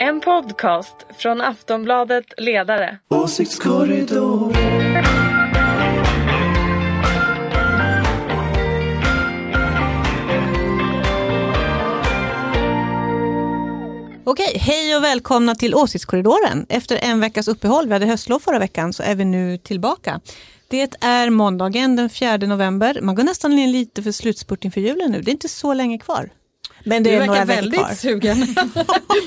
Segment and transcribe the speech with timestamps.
[0.00, 2.98] En podcast från Aftonbladet Ledare.
[3.08, 4.52] Åsiktskorridor.
[14.24, 16.66] Okej, hej och välkomna till Åsiktskorridoren.
[16.68, 20.20] Efter en veckas uppehåll, vi hade höstlov förra veckan, så är vi nu tillbaka.
[20.68, 23.00] Det är måndagen den 4 november.
[23.02, 25.22] Man går nästan in lite för slutspurt inför julen nu.
[25.22, 26.30] Det är inte så länge kvar.
[26.86, 27.94] Men det Du är verkar väldigt kvar.
[27.94, 28.38] sugen.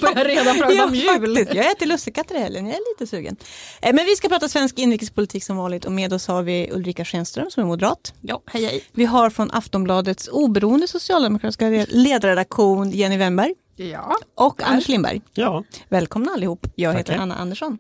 [0.02, 1.08] Börjar redan prata Ja, om jul.
[1.36, 1.54] faktiskt.
[1.54, 3.36] Jag äter lussekatter i helgen, jag är lite sugen.
[3.82, 7.06] Eh, Men vi ska prata svensk inrikespolitik som vanligt och med oss har vi Ulrika
[7.06, 8.14] Schenström som är moderat.
[8.22, 8.84] Ja, hej hej.
[8.92, 14.16] Vi har från Aftonbladets oberoende socialdemokratiska ledarredaktion Jenny Wemberg Ja.
[14.36, 15.22] och Anders Lindberg.
[15.34, 16.68] Ja, Välkomna allihop.
[16.76, 17.22] Jag heter Tackar.
[17.22, 17.78] Anna Andersson.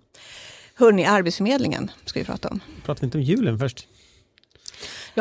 [0.76, 2.59] Hörni, Arbetsförmedlingen ska vi prata om.
[2.85, 3.88] pratar vi inte om julen först?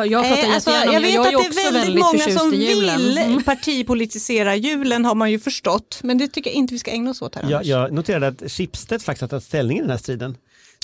[0.04, 1.82] Ja, jag pratar Eh, alltså, jättegärna jag om vet jag är att det är väldigt
[1.82, 3.42] väldigt många som i vill Mm.
[3.44, 6.00] partipolitisera julen har man ju förstått.
[6.02, 8.52] Men det tycker jag inte vi ska ägna oss åt här Jag, jag noterade att
[8.52, 10.36] Schibsted faktiskt har tagit ställning i den här striden.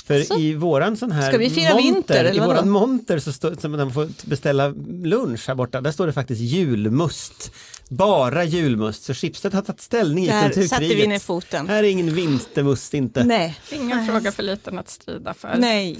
[0.07, 0.39] För Asså?
[0.39, 3.55] i våran sån här Ska vi fira monter, vinter, eller i våran monter så står,
[3.61, 4.67] som man får beställa
[5.03, 7.51] lunch här borta, där står det faktiskt julmust.
[7.89, 10.69] Bara julmust, så Schibsted har tagit ställning i Där kulturkriget.
[10.69, 11.67] satte vi ner foten.
[11.69, 13.23] Här är ingen vintermust inte.
[13.23, 13.57] Nej.
[13.71, 15.55] Nej, Ingen fråga för liten att strida för.
[15.57, 15.97] nej.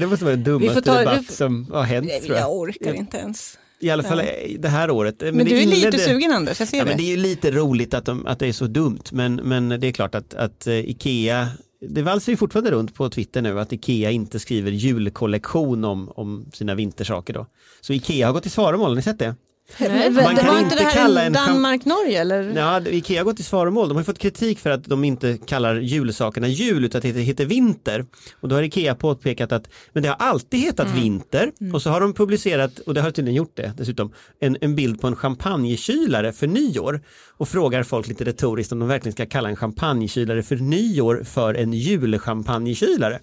[0.00, 2.42] Det måste vara den dummaste ta- debatt vi som har hänt nej tror jag.
[2.44, 3.58] jag orkar inte ens.
[3.80, 4.24] I alla fall eh,
[4.58, 5.16] det här året.
[5.20, 6.88] Men, Men det du är lite inledde- sugen Anders, jag ser Ja, det.
[6.90, 9.68] men det är ju lite roligt att, de, att det är så dumt men, men
[9.68, 11.48] det är klart att, att eh, Ikea
[11.88, 16.46] det valsar ju fortfarande runt på Twitter nu att Ikea inte skriver julkollektion om, om
[16.52, 17.46] sina vintersaker då.
[17.80, 19.34] Så Ikea har gått i svaromål, har ni sett det?
[19.78, 22.52] Men, Man det kan var inte det här Danmark-Norge eller?
[22.56, 23.88] Ja, Ikea har gått i svaromål.
[23.88, 27.44] De har fått kritik för att de inte kallar julsakerna jul utan att det heter,
[27.44, 28.04] vinter.
[28.40, 32.00] Och då har Ikea påpekat att men det har alltid hetat vinter och så har
[32.00, 36.32] de publicerat, och det har tydligen gjort det dessutom, en, en bild på en champagnekylare
[36.32, 37.00] för nyår
[37.36, 41.54] och frågar folk lite retoriskt om de verkligen ska kalla en champagnekylare för nyår för
[41.54, 43.20] en julchampagnekylare.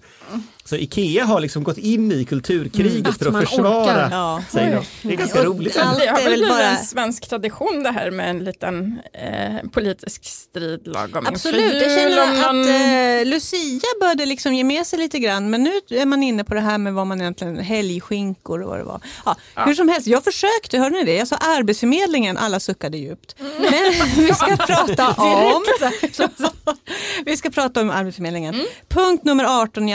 [0.70, 4.08] Så Ikea har liksom gått in i kulturkriget Att för att man försvara.
[4.10, 4.42] Ja.
[4.52, 4.70] sig.
[4.70, 4.82] Då.
[5.02, 5.76] Det är ganska roligt.
[5.76, 9.70] Allt det har är väl bara- en svensk tradition det här med en liten eh,
[9.70, 11.98] politisk strid lagom Absolut, inför jag jul.
[12.16, 15.70] känner om någon- att eh, Lucia började liksom ge med sig lite grann men nu
[15.90, 19.00] är man inne på det här med vad man egentligen, helgskinkor och vad det var.
[19.24, 21.14] Ja, Hur som helst, jag försökte, hörde ni det?
[21.16, 23.34] Jag sa Arbetsförmedlingen, alla suckade djupt.
[23.58, 25.64] Men vi ska prata om
[26.12, 26.52] så, så,
[27.24, 28.54] vi ska prata om Arbetsförmedlingen.
[28.88, 29.92] Punkt nummer 18 i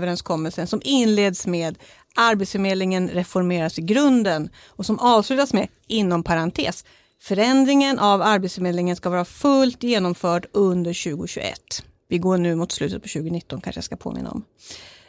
[0.00, 1.78] januariöverenskommelsen som inleds med
[2.16, 6.84] Arbetsförmedlingen reformeras i grunden och som avslutas med inom parentes
[7.22, 11.84] Förändringen av Arbetsförmedlingen ska vara fullt genomförd under 2021.
[12.08, 14.44] Vi går nu mot slutet på 2019 kanske jag ska påminna om.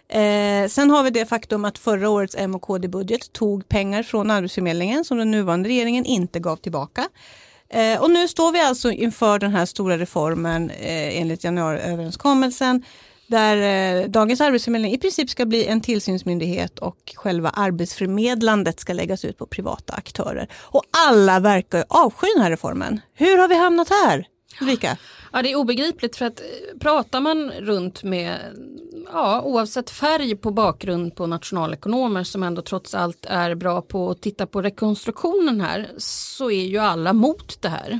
[0.10, 4.32] Eh, sen har vi det faktum att förra årets M och KD-budget tog pengar från
[4.32, 7.08] Arbetsförmedlingen som den nuvarande regeringen inte gav tillbaka.
[7.70, 12.84] Eh, och nu står vi alltså inför den här stora reformen eh, enligt januariöverenskommelsen
[13.32, 13.58] där
[14.02, 19.38] eh, dagens arbetsförmedling i princip ska bli en tillsynsmyndighet och själva arbetsförmedlandet ska läggas ut
[19.38, 20.48] på privata aktörer.
[20.62, 23.02] Och alla verkar avsky den här reformen.
[23.14, 24.28] Hur har vi hamnat här?
[24.62, 24.98] Ulrika?
[25.34, 28.38] Ja, det är obegripligt för att eh, pratar man runt med,
[29.14, 34.22] ja, oavsett färg på bakgrund på nationalekonomer som ändå trots allt är bra på att
[34.22, 38.00] titta på rekonstruktionen här så är ju alla mot det här.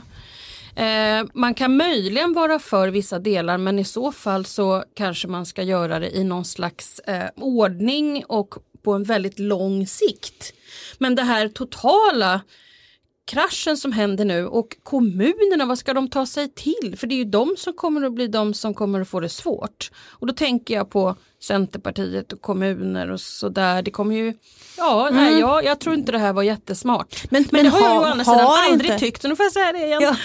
[0.76, 5.46] Eh, man kan möjligen vara för vissa delar men i så fall så kanske man
[5.46, 10.54] ska göra det i någon slags eh, ordning och på en väldigt lång sikt.
[10.98, 12.42] Men det här totala
[13.26, 16.96] kraschen som händer nu och kommunerna, vad ska de ta sig till?
[16.98, 19.30] För det är ju de som kommer att bli de som kommer att få det
[19.30, 19.92] svårt.
[20.10, 23.82] Och då tänker jag på Centerpartiet och kommuner och sådär.
[23.82, 24.34] Det kommer ju,
[24.78, 27.24] ja, nej, jag, jag tror inte det här var jättesmart.
[27.30, 29.36] Men- Men, men det har jag har- å andra sidan aldrig inte- tyckt, så nu
[29.36, 30.02] får jag säga det igen.
[30.02, 30.16] Ja,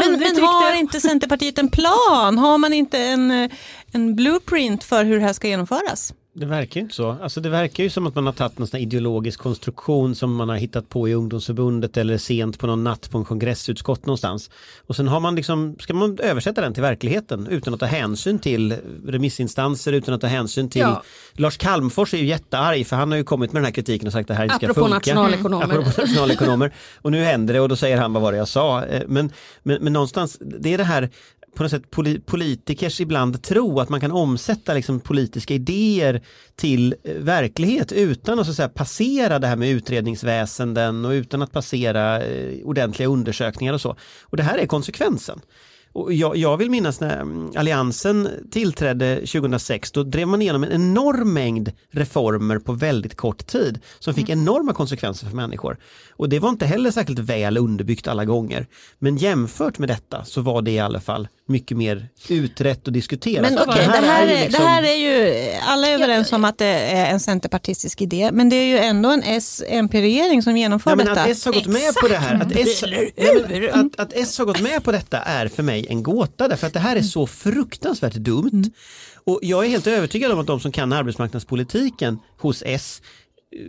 [0.00, 0.78] men men har det.
[0.78, 2.38] inte Centerpartiet en plan?
[2.38, 3.50] Har man inte en,
[3.92, 6.12] en blueprint för hur det här ska genomföras?
[6.38, 7.16] Det verkar ju inte så.
[7.22, 10.48] Alltså det verkar ju som att man har tagit någon sån ideologisk konstruktion som man
[10.48, 14.50] har hittat på i ungdomsförbundet eller sent på någon natt på en kongressutskott någonstans.
[14.86, 18.38] Och sen har man liksom, ska man översätta den till verkligheten utan att ta hänsyn
[18.38, 18.74] till
[19.06, 21.02] remissinstanser, utan att ta hänsyn till Ja.
[21.32, 24.12] Lars Calmfors är ju jättearg för han har ju kommit med den här kritiken och
[24.12, 24.94] sagt att det här inte ska Apropå funka.
[24.94, 25.64] nationalekonomer.
[25.64, 26.72] Apropå nationalekonomer.
[27.02, 28.84] Och nu händer det och då säger han vad var det jag sa.
[28.84, 29.32] Eh, Men,
[29.62, 31.10] men, men någonstans, det är det här
[31.56, 36.22] på något sätt poli- politikers ibland tro att man kan omsätta liksom politiska idéer
[36.54, 41.42] till eh, verklighet utan att så att säga, passera det här med utredningsväsenden och utan
[41.42, 43.96] att passera eh, ordentliga undersökningar och så.
[44.22, 45.40] Och det här är konsekvensen.
[45.96, 50.72] Och jag, jag vill minnas när mm, Alliansen tillträdde 2006, då drev man igenom en
[50.72, 55.76] enorm mängd reformer på väldigt kort tid som fick enorma konsekvenser för människor.
[56.10, 58.66] Och det var inte heller särskilt väl underbyggt alla gånger.
[58.98, 63.50] Men jämfört med detta så var det i alla fall mycket mer utrett och diskuterat.
[63.50, 66.58] Men okej, det, här är, liksom- det här är ju, alla är överens om att
[66.58, 70.96] det är en centerpartistisk idé, men det är ju ändå en S-MP-regering som genomför Ja,
[70.96, 71.22] men detta.
[71.22, 72.84] att S har gått med på det här, att S,
[73.72, 76.72] att, att S har gått med på detta är för mig en gåta därför att
[76.72, 78.64] det här är så fruktansvärt dumt.
[79.24, 83.02] Och jag är helt övertygad om att de som kan arbetsmarknadspolitiken hos S
[83.56, 83.60] eh,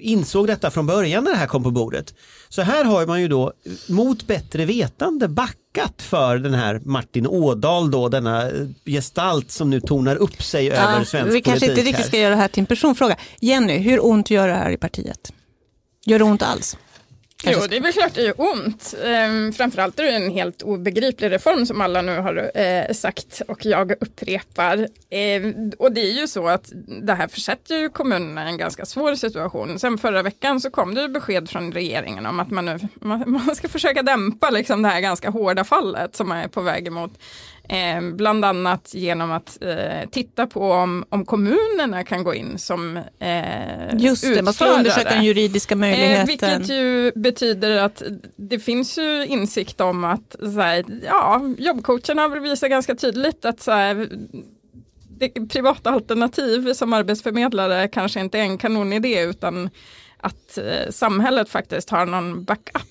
[0.00, 2.14] insåg detta från början när det här kom på bordet.
[2.48, 3.52] Så här har man ju då
[3.88, 9.80] mot bättre vetande backat för den här Martin Ådahl då, denna eh, gestalt som nu
[9.80, 12.08] tonar upp sig över Ja, svensk vi kanske inte politik riktigt här.
[12.08, 13.16] ska göra det här till en personfråga.
[13.40, 15.32] Jenny, hur ont gör det här i partiet?
[16.06, 16.76] Gör det ont alls?
[17.46, 18.94] Jo, det är väl klart det gör ont.
[19.04, 23.66] Ehm, framförallt är det en helt obegriplig reform som alla nu har eh, sagt och
[23.66, 24.88] jag upprepar.
[25.10, 26.72] Ehm, och det är ju så att
[27.02, 29.78] det här försätter ju kommunerna i en ganska svår situation.
[29.78, 33.24] Sen förra veckan så kom det ju besked från regeringen om att man nu man,
[33.46, 36.86] man ska försöka dämpa liksom det här ganska hårda fallet som man är på väg
[36.86, 37.12] emot.
[37.68, 42.96] Eh, bland annat genom att eh, titta på om, om kommunerna kan gå in som
[42.96, 44.78] eh, Just det, man ska utförare.
[44.78, 46.26] undersöka den juridiska Eh, möjligheten.
[46.26, 48.02] vilket ju betyder att
[48.36, 53.60] det finns ju insikt om att så här, ja, jobbcoacherna väl visat ganska tydligt att
[53.60, 54.08] så här,
[55.18, 59.70] det privata alternativ som arbetsförmedlare kanske inte är en kanonidé utan
[60.18, 62.82] att eh, samhället faktiskt har någon backup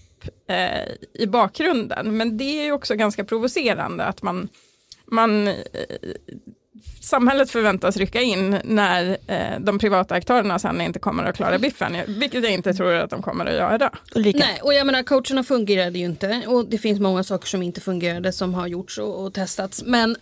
[0.50, 2.18] eh, i bakgrunden.
[2.18, 4.50] Men det är ju också ganska provocerande att man,
[5.06, 5.54] man eh,
[7.02, 11.98] samhället förväntas rycka in när eh, de privata aktörerna sen inte kommer att klara biffen,
[12.07, 13.92] vilket jag inte tror att de kommer att göra.
[14.16, 14.40] Ulrika?
[14.40, 17.81] Nej, och jag menar coacherna fungerade ju inte och det finns många saker som inte
[17.81, 19.84] fungerade som har gjorts och, och testats.
[19.86, 20.16] Men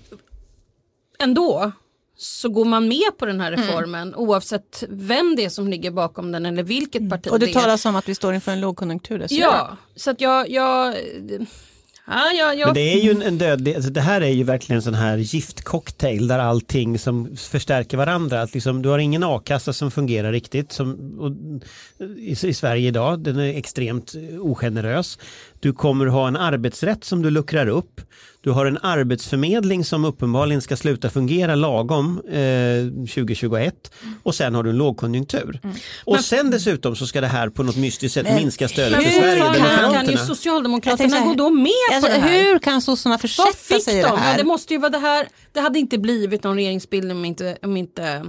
[1.20, 1.72] ändå
[2.18, 6.32] så går man med på den här reformen oavsett vem det är som ligger bakom
[6.32, 9.20] den eller vilket parti Och det det talas om att vi står inför en lågkonjunktur
[9.20, 9.44] dessutom.
[9.44, 10.96] Ja, så att jag, jag,
[12.08, 14.44] ja, jag, jag Men det är ju en, en dödlig, alltså det här är ju
[14.44, 18.42] verkligen en sån här giftcocktail där allting som förstärker varandra.
[18.42, 21.32] Att liksom, du har ingen a-kassa som fungerar riktigt som, och,
[22.18, 23.20] i, i Sverige idag.
[23.20, 25.20] Den är extremt ogenerös.
[25.60, 28.02] Du kommer ha en arbetsrätt som du luckrar upp.
[28.44, 33.92] Du har en arbetsförmedling som uppenbarligen ska sluta fungera lagom eh, 2021
[34.24, 35.60] och sen har du en lågkonjunktur.
[36.06, 39.12] Och sen dessutom så ska det här på något mystiskt sätt minska stödet hur till
[39.12, 39.94] kan, kan Sverigedemokraterna.
[39.96, 42.44] Jag tänker Socialdemokraterna här, gå då med Alltså, på det här?
[42.44, 44.02] hur kan sossarna försätta fick sig i de?
[44.02, 44.38] det Ja, här?
[44.38, 45.28] det måste ju vara det här.
[45.54, 48.26] Det hade inte blivit någon regeringsbildning om inte, om inte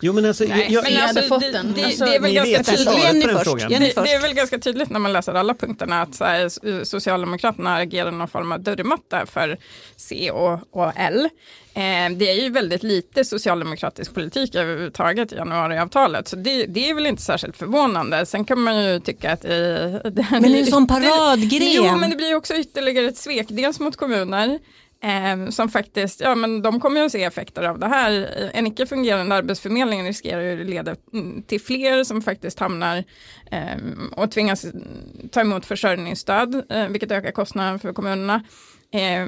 [0.00, 1.72] Jo men alltså, Nej, jag, men vi alltså, hade fått det- den.
[1.76, 2.82] det- Alltså, det är väl ganska tydligt.
[2.84, 3.50] svaret Jenny på den först.
[3.50, 3.70] frågan.
[3.70, 4.06] Jenny Det, först.
[4.06, 8.10] det är väl ganska tydligt när man läser alla punkterna att så här, Socialdemokraterna agerar
[8.10, 9.57] någon form av dörrmatta för
[9.96, 11.28] C och, och L.
[11.74, 16.94] Eh, det är ju väldigt lite socialdemokratisk politik överhuvudtaget i januariavtalet så det, det är
[16.94, 18.26] väl inte särskilt förvånande.
[18.26, 21.72] Sen kan man ju tycka att eh, det Men det är sån ytterligare- paradgren.
[21.72, 24.58] Jo men det blir ju också ytterligare ett svek, dels mot kommuner
[25.00, 28.28] Eh, som faktiskt, ja men de kommer ju att se effekter av det här.
[28.54, 30.96] En icke fungerande arbetsförmedling riskerar ju att leda
[31.46, 33.04] till fler som faktiskt hamnar
[33.50, 33.76] eh,
[34.16, 34.66] och tvingas
[35.30, 38.42] ta emot försörjningsstöd, eh, vilket ökar kostnaden för kommunerna.
[38.92, 39.26] Eh,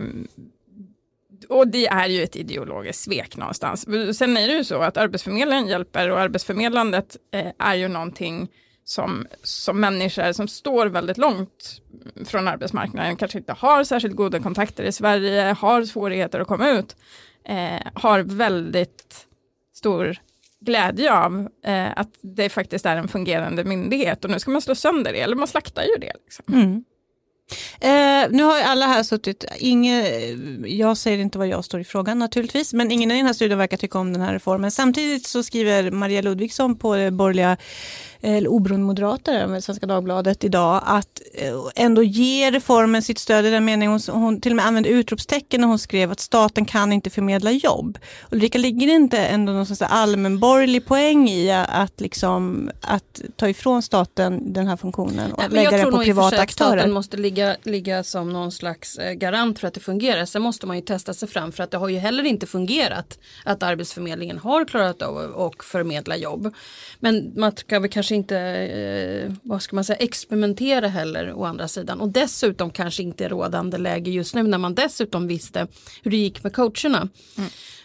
[1.48, 3.86] och det är ju ett ideologiskt svek någonstans.
[4.18, 8.48] Sen är det ju så att Arbetsförmedlingen hjälper och arbetsförmedlandet eh, är ju någonting
[8.84, 11.80] som, som människor som står väldigt långt
[12.24, 16.96] från arbetsmarknaden, kanske inte har särskilt goda kontakter i Sverige, har svårigheter att komma ut,
[17.44, 19.26] eh, har väldigt
[19.74, 20.16] stor
[20.60, 24.74] glädje av eh, att det faktiskt är en fungerande myndighet och nu ska man slå
[24.74, 26.12] sönder det, eller man slaktar ju det.
[26.24, 26.54] Liksom.
[26.54, 26.84] Mm.
[27.80, 30.04] Eh, nu har ju alla här suttit, inge,
[30.66, 33.58] jag säger inte vad jag står i frågan naturligtvis, men ingen i den här studion
[33.58, 34.70] verkar tycka om den här reformen.
[34.70, 37.56] Samtidigt så skriver Maria Ludvigsson på det borgerliga,
[38.22, 43.64] eller oberoende moderater Svenska Dagbladet idag, att eh, ändå ge reformen sitt stöd i den
[43.64, 47.10] meningen, hon, hon till och med använde utropstecken när hon skrev att staten kan inte
[47.10, 47.98] förmedla jobb.
[48.30, 54.52] Ulrika, ligger det inte ändå någon allmänborgerlig poäng i att, liksom, att ta ifrån staten
[54.52, 56.38] den här funktionen och Nej, lägga jag tror på nog i och för privata sig
[56.38, 56.78] att aktörer?
[56.78, 60.24] staten måste ligga, ligga som någon slags eh, garant för att det fungerar.
[60.24, 63.18] Sen måste man ju testa sig fram för att det har ju heller inte fungerat
[63.44, 66.54] att Arbetsförmedlingen har klarat av att förmedla jobb.
[66.98, 71.68] Men man ska väl kanske inte, eh, vad ska man säga, experimentera heller å andra
[71.68, 72.00] sidan.
[72.00, 75.66] Och dessutom kanske inte rådande läge just nu när man dessutom visste
[76.02, 77.08] hur det gick med coacherna.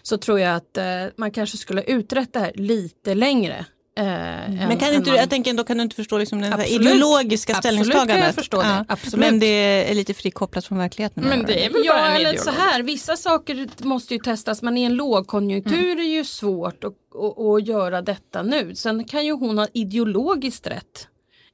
[0.02, 3.66] Så tror jag att eh, man kanske skulle utrett det här lite längre
[3.98, 6.60] Eh, Men kan inte, man- jag tänker, då kan du inte förstå liksom den här
[6.60, 6.82] Absolut.
[6.82, 8.36] ideologiska Absolut kan jag ställningstagandet.
[8.36, 8.86] förstå det.
[8.88, 9.20] Absolut.
[9.26, 11.24] Men det är lite frikopplat från verkligheten.
[11.24, 14.62] Men det är väl bara Ja, en eller så här, vissa saker måste ju testas
[14.62, 18.76] men i en lågkonjunktur är det ju svårt att, att, att göra detta nu.
[18.76, 21.08] Sen kan ju hon ha ideologiskt rätt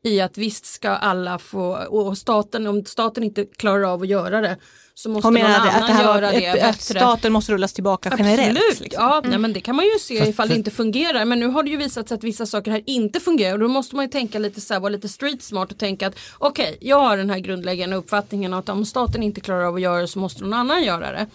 [0.04, 4.42] i att visst ska alla få, och staten, om staten inte klarar av att göra
[4.42, 4.58] det
[4.94, 6.62] så måste Hon någon menar att, annan att, det här var, göra det ett, att
[6.62, 7.00] bättre.
[7.00, 8.58] staten måste rullas tillbaka generellt.
[8.58, 9.04] Absolut, liksom.
[9.04, 11.26] ja, nej, men det kan man ju se Fast- ifall det inte fungerar.
[11.26, 13.68] Men nu har det ju visat sig att vissa saker här inte fungerar och då
[13.68, 16.78] måste man ju tänka lite så här, vara lite street smart och tänka att okej,
[16.82, 20.08] jag har den här grundläggande uppfattningen att om staten inte klarar av att göra det
[20.08, 21.28] så måste någon annan göra det.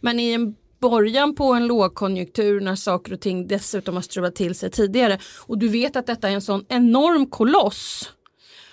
[0.00, 4.54] Men i en början på en lågkonjunktur när saker och ting dessutom har strulat till
[4.54, 8.10] sig tidigare och du vet att detta är en sån enorm koloss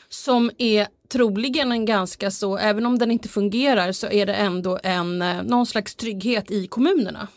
[0.09, 4.79] som är troligen en ganska så, även om den inte fungerar så är det ändå
[4.83, 7.27] en, eh, någon slags trygghet i kommunerna.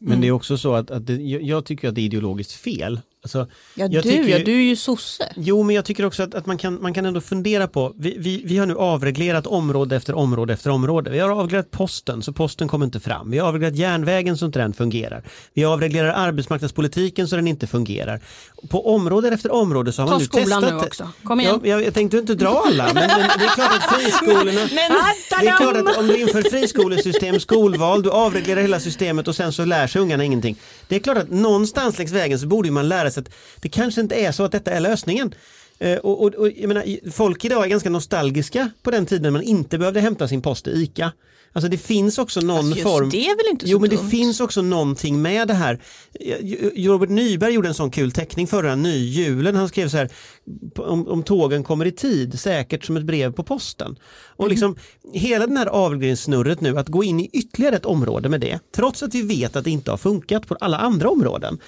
[0.00, 2.52] Men det är också så att, att det, jag, jag tycker att det är ideologiskt
[2.52, 3.00] fel.
[3.24, 5.32] Alltså, Ja, jag du, tycker ja, du är ju sosse.
[5.36, 8.16] Jo, men jag tycker också att, att man, kan, man kan ändå fundera på, vi,
[8.18, 11.10] vi, vi har nu avreglerat område efter område efter område.
[11.10, 13.30] Vi har avreglerat posten, så posten kommer inte fram.
[13.30, 15.22] Vi har avreglerat järnvägen så inte den fungerar.
[15.54, 18.20] Vi avreglerar arbetsmarknadspolitiken så den inte fungerar.
[18.68, 20.86] På område efter område så har Ta man nu skolan testat nu det.
[20.86, 21.08] också.
[21.22, 21.60] Kom igen.
[21.62, 24.60] Ja, jag, jag tänkte inte dra alla, men, men det är klart att friskolorna...
[25.40, 29.52] det är klart att om du inför friskolesystem, skolval, du avreglerar hela systemet och sen
[29.52, 30.56] så lär sig ungarna ingenting.
[30.88, 33.28] Det är klart att någonstans längs vägen så borde man lära sig att
[33.60, 35.34] det kanske inte är så att detta är lösningen.
[35.78, 39.42] Eh, Och, och, och, jag menar, folk idag är ganska nostalgiska på den tiden man
[39.42, 41.12] inte behövde hämta sin post i ICA.
[41.56, 43.10] Alltså det finns också någon Alltså, just form.
[43.10, 44.08] det är väl inte så Jo men det dumt?
[44.10, 45.80] finns också någonting med det här.
[46.20, 49.54] Eh, Robert Nyberg gjorde en sån kul teckning förra nyjulen.
[49.56, 50.10] Han skrev så här
[50.76, 53.96] om, om tågen kommer i tid, säkert som ett brev på posten.
[54.36, 54.76] Och liksom
[55.12, 59.02] hela den här avregleringssnurret nu, att gå in i ytterligare ett område med det, trots
[59.02, 61.58] att vi vet att det inte har funkat på alla andra områden.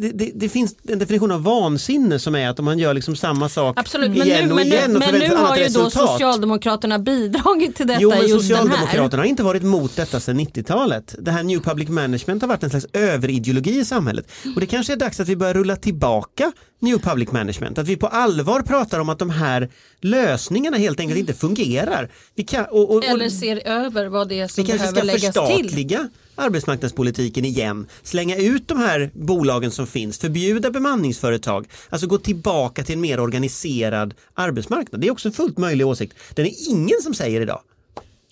[0.00, 3.16] Det, det, det finns en definition av vansinne som är att om man gör liksom
[3.16, 5.62] samma sak Absolut, men igen nu, och men igen nu, och men nu har ju
[5.62, 5.92] då resultat.
[5.92, 8.32] Socialdemokraterna bidragit till detta Jo men just.
[8.32, 11.14] Socialdemokraterna har inte varit emot detta sedan 90-talet.
[11.18, 14.30] Det här New Public Management har varit en slags överideologi i samhället.
[14.54, 17.78] Och det kanske är dags att vi börjar rulla tillbaka New Public Management.
[17.78, 19.68] Att vi på allvar pratar om att de här
[20.00, 22.10] lösningarna helt enkelt inte fungerar.
[22.34, 24.98] Vi kan, och, och, och, Eller ser över vad det är vi som kanske behöver
[25.00, 25.56] ska läggas till.
[25.68, 32.84] förstatliga arbetsmarknadspolitiken igen, slänga ut de här bolagen som finns, förbjuda bemanningsföretag, alltså gå tillbaka
[32.84, 35.00] till en mer organiserad arbetsmarknad.
[35.00, 36.14] Det är också en fullt möjlig åsikt.
[36.34, 37.60] Den är ingen som säger idag.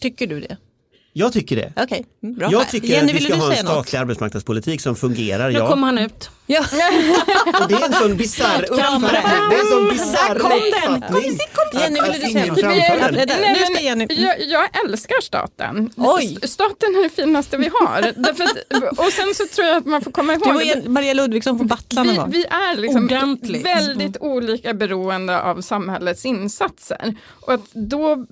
[0.00, 0.56] Tycker du det?
[1.16, 1.72] Jag tycker det.
[1.76, 2.48] Okej, mm, bra.
[2.52, 3.72] Jag tycker Jenny, att vi ska ha en säga något?
[3.72, 5.50] statlig arbetsmarknadspolitik som fungerar.
[5.50, 5.68] Nu Ja.
[5.70, 6.30] kommer han ut.
[6.46, 6.60] Ja.
[7.62, 9.10] Och det är en sån bisarr uppfattning.
[9.50, 11.38] Det är en sån bisarr uppfattning.
[11.72, 12.62] Jenny, du säga något?
[13.26, 14.06] Nej, men Jenny...
[14.10, 15.90] jag, jag älskar staten.
[15.96, 16.38] Oj.
[16.42, 18.12] Staten är det finaste vi har.
[18.16, 21.14] Därför att, och sen så tror jag att man får komma ihåg Du och Maria
[21.14, 22.30] Ludvigsson får battla någon vi, gång.
[22.30, 23.08] vi är liksom
[23.62, 27.14] väldigt olika beroende av samhällets insatser.
[27.40, 28.26] Och, att då,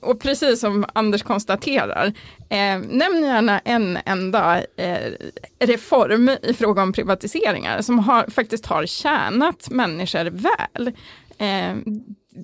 [0.00, 2.12] och precis som Anders konstaterar,
[2.50, 5.12] eh, nämn gärna en enda eh,
[5.58, 10.92] reform i fråga om privatiseringar som har, faktiskt har tjänat människor väl.
[11.38, 11.76] Eh,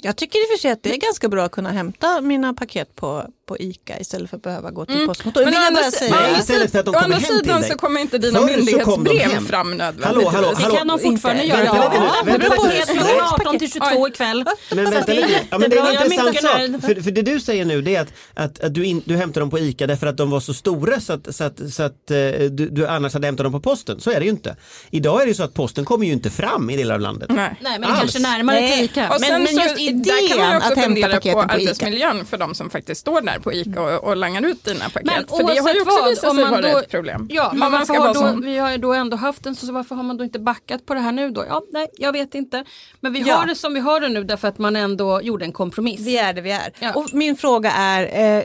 [0.03, 2.55] jag tycker i och för sig att det är ganska bra att kunna hämta mina
[2.55, 5.49] paket på, på ICA istället för att behöva gå till postkontoret.
[5.49, 6.39] Men å andra säga.
[6.39, 9.71] Istället för att de Å kommer andra sidan så kommer inte dina Förr myndighetsbrev fram
[9.77, 10.05] nödvändigtvis.
[10.07, 10.75] Hallå, hallå, Det hallå.
[10.77, 11.57] kan de fortfarande Inte.
[11.57, 11.65] göra.
[11.65, 14.45] Ja, det beror på helt från 18 till 22 ikväll.
[14.75, 15.41] Men vänta det lite.
[15.51, 16.41] Ja, men det är en intressant
[16.83, 16.83] sak.
[16.95, 19.41] För, för det du säger nu det är att, att, att du, in, du hämtar
[19.41, 22.11] dem på ICA därför att de var så stora så att, så att, så att
[22.11, 22.17] eh,
[22.51, 24.01] du, du annars hade hämtat dem på posten.
[24.01, 24.57] Så är det ju inte.
[24.91, 27.31] Idag är det ju så att posten kommer ju inte fram i delar av landet.
[27.31, 27.57] Nej.
[27.61, 28.01] Nej men det Alls.
[28.01, 29.17] kanske närmare till Ica.
[29.21, 32.37] Men- men så, just där kan man idén också att fundera på på arbetsmiljön för
[32.39, 35.05] de som faktiskt står där på ICA och, och langar ut dina paket.
[35.05, 37.29] Men för det har ju också vad, visat om sig man vara då- ett problem.
[37.31, 40.03] Ja, Men man ska då, vi har ju då ändå haft en så varför har
[40.03, 41.45] man då inte backat på det här nu då?
[41.49, 42.65] Ja, nej, jag vet inte.
[43.01, 43.35] Men vi Ja.
[43.37, 46.01] har det som vi har det nu därför att man ändå gjorde en kompromiss.
[46.01, 46.73] Vi är det vi är.
[46.79, 46.93] Ja.
[46.95, 48.43] Och min fråga är, eh,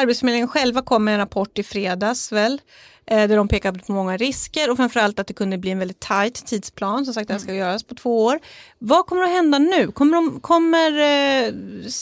[0.00, 2.60] Arbetsförmedlingen själva kom med en rapport i fredags väl?
[3.10, 6.00] Eh, där de pekar på många risker och framförallt att det kunde bli en väldigt
[6.00, 7.04] tajt tidsplan.
[7.04, 8.38] Som sagt, det här ska göras på två år.
[8.78, 9.92] Vad kommer att hända nu?
[9.92, 11.46] Kommer, de, kommer eh,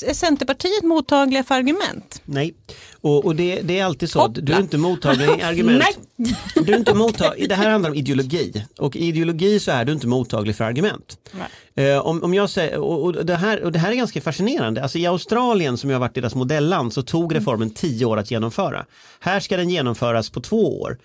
[0.09, 2.23] är Centerpartiet mottagliga för argument?
[2.25, 2.55] Nej,
[3.01, 4.29] och, och det, det är alltid så.
[4.29, 5.85] Du är inte mottaglig i argument.
[6.17, 6.37] Nej.
[6.55, 7.47] Du är inte mottag...
[7.49, 11.19] Det här handlar om ideologi och i ideologi så är du inte mottaglig för argument.
[11.75, 14.83] Eh, om, om jag säger, och, och, det här, och det här är ganska fascinerande.
[14.83, 18.31] Alltså I Australien som jag har varit deras modelland så tog reformen tio år att
[18.31, 18.87] genomföra.
[19.21, 20.96] Här ska den genomföras på två år.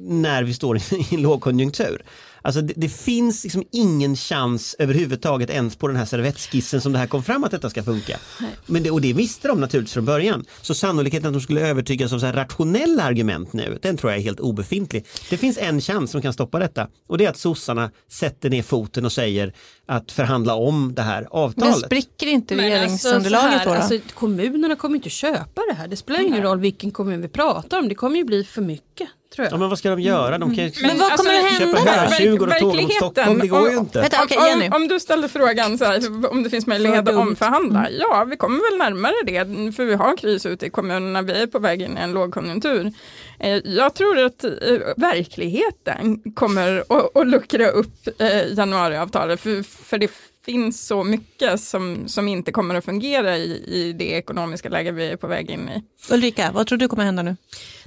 [0.00, 2.02] När vi står i en lågkonjunktur.
[2.44, 6.98] Alltså det, det, finns liksom ingen chans överhuvudtaget ens på den här servettskissen som det
[6.98, 8.18] här kom fram att detta ska funka.
[8.66, 10.44] Men det, och det visste de naturligtvis från början.
[10.60, 14.18] Så sannolikheten att de skulle övertygas av så här rationella argument nu, den tror jag
[14.18, 15.06] är helt obefintlig.
[15.30, 18.62] Det finns en chans som kan stoppa detta och det är att sossarna sätter ner
[18.62, 19.54] foten och säger
[19.86, 21.74] att förhandla om det här avtalet.
[21.74, 23.74] Men spricker inte Men regeringsunderlaget alltså, då?
[23.74, 25.88] Alltså, kommunerna kommer inte köpa det här.
[25.88, 27.88] Det spelar ingen roll vilken kommun vi pratar om.
[27.88, 29.08] Det kommer ju bli för mycket.
[29.34, 29.52] Tror jag.
[29.52, 30.38] Ja, men vad ska de göra?
[30.38, 32.00] De kan ju Men vad kommer att hända köpa då?
[32.00, 34.00] hörtjugor och tåg om Verkligheten, Stockholm, det går ju om- inte.
[34.00, 34.66] Vänta, okej, Jenny.
[34.68, 37.86] Om, om du ställde frågan så här, om det finns möjlighet att omförhandla.
[37.90, 41.32] Ja, vi kommer väl närmare det, för vi har en kris ute i kommunerna, vi
[41.32, 42.92] är på väg in i en lågkonjunktur.
[43.40, 44.50] Eh, Jag tror att eh,
[44.96, 50.10] verkligheten kommer att, att luckra upp eh, januariavtalet, för, för det
[50.44, 55.06] finns så mycket som, som inte kommer att fungera i, i det ekonomiska läge vi
[55.10, 55.82] är på väg in i.
[56.14, 57.36] Ulrika, vad tror du kommer hända nu?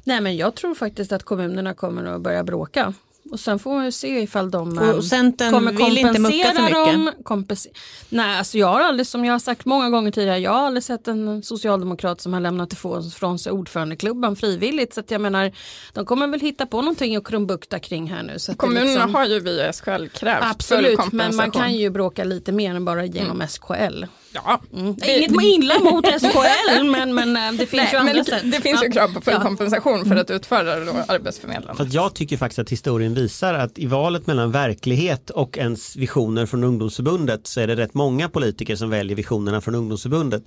[0.08, 2.94] Nej men jag tror faktiskt att kommunerna kommer att börja bråka.
[3.32, 6.54] Och sen får vi se ifall de Och eh, Centern kommer vill inte mucka för
[6.54, 7.26] kompensera mycket.
[7.28, 7.66] dem.
[8.10, 10.84] Nej, alltså jag har aldrig, som jag har sagt många gånger tidigare, jag har aldrig
[10.84, 14.94] sett en socialdemokrat som har lämnat ifrån från sig ordförandeklubban frivilligt.
[14.94, 15.52] Så att jag menar,
[15.94, 18.40] de kommer väl hitta på någonting och krumbukta kring här nu.
[18.40, 21.18] Så att Kommunerna liksom- har ju via SKL krävt full Absolut, kompensation.
[21.18, 24.04] men man kan ju bråka lite mer än bara genom SKL.
[24.36, 24.96] Ja, Mm.
[25.08, 28.42] Inget illa mot SKL men, men eh, det finns Nej, ju andra men sätt.
[28.44, 29.42] det, det finns ju krav på full Ja.
[29.42, 31.76] kompensation för att utföra då arbetsförmedlarna.
[31.76, 35.96] För att jag tycker faktiskt att historien visar att i valet mellan verklighet och ens
[35.96, 40.44] visioner från ungdomsförbundet så är det rätt många politiker som väljer visionerna från ungdomsförbundet.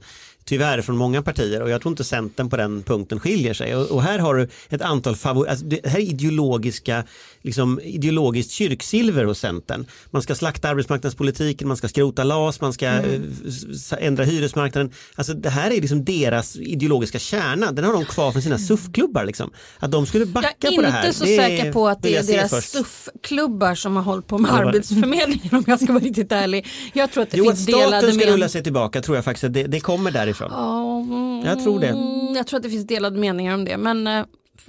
[0.48, 3.76] Tyvärr från många partier och jag tror inte Centern på den punkten skiljer sig.
[3.76, 7.04] Och, och här har du ett antal favoriter, alltså det här är ideologiska,
[7.42, 9.86] liksom ideologiskt kyrksilver hos Centern.
[10.10, 14.92] Man ska slakta arbetsmarknadspolitiken, man ska skrota LAS, man ska eh, s- ändra hyresmarknaden.
[15.14, 19.24] Alltså det här är liksom deras ideologiska kärna, den har de kvar från sina SUF-klubbar.
[19.24, 19.50] Liksom.
[19.78, 21.06] Att de skulle backa Jag är på det här.
[21.06, 22.70] inte så det säker på att det är jag deras.
[22.70, 26.66] SUF-klubbar som har hållit på med Ja, Arbetsförmedlingen om jag ska vara riktigt ärlig.
[26.92, 29.52] Jag tror att det Jo, finns delade staten ska rulla sig tillbaka tror jag faktiskt
[29.54, 30.37] det, det kommer därifrån.
[30.50, 31.94] Ja, mm, Jag tror det.
[32.38, 34.24] Jag tror att det finns delade meningar om det men eh,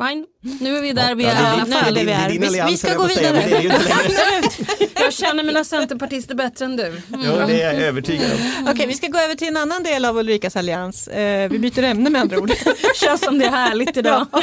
[0.07, 0.25] fine,
[0.59, 1.93] nu är vi där vi Ja, är det i är alla fall.
[1.93, 3.33] det det är din Vi- vi ska gå vidare.
[3.33, 4.89] det.
[5.01, 6.85] Jag känner mina centerpartister bättre än du.
[6.85, 7.01] Mm.
[7.13, 8.67] Jo, det är jag övertygad om.
[8.69, 11.07] Okej, vi ska gå över till en annan del av Ulrikas allians.
[11.07, 12.51] Eh, vi byter ämne med andra ord.
[12.95, 14.27] Känns som det är härligt idag.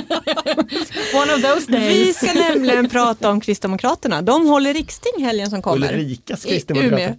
[1.15, 2.17] One of those Vi days.
[2.17, 4.23] ska nämligen prata om Kristdemokraterna.
[4.23, 5.93] De håller riksting helgen som kommer.
[5.95, 7.17] Ulrikas kristdemokrater.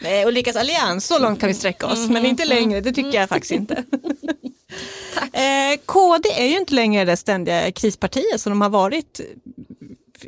[0.00, 2.08] Nej, Ulrikas allians, så långt kan vi sträcka oss.
[2.08, 3.84] Men inte längre, det tycker jag faktiskt inte.
[5.32, 9.20] Eh, KD är ju inte längre det ständiga krispartiet som de har varit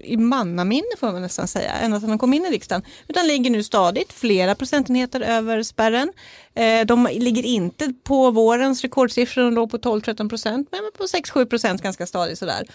[0.02, 2.82] i mannaminne får man nästan säga, ända sedan de kom in i riksdagen.
[3.08, 6.12] Utan ligger nu stadigt, flera procentenheter över spärren.
[6.54, 11.46] Eh, de ligger inte på vårens rekordsiffror, de låg på 12-13 procent, men på 6-7
[11.46, 12.66] procent ganska stadigt sådär.